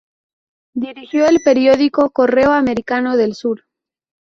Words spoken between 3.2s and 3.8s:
Sur".